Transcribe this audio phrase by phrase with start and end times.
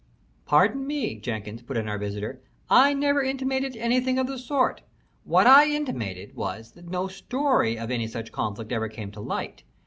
[0.47, 2.41] "Pardon me, Jenkins," put in my visitor.
[2.71, 4.81] "I never intimated anything of the sort.
[5.25, 9.61] What I intimated was that no story of any such conflict ever came to light.